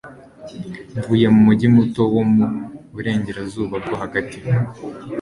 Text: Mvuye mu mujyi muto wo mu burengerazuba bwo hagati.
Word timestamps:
Mvuye 0.97 1.27
mu 1.33 1.39
mujyi 1.47 1.67
muto 1.75 2.01
wo 2.13 2.21
mu 2.33 2.45
burengerazuba 2.93 3.75
bwo 3.83 3.95
hagati. 4.01 4.37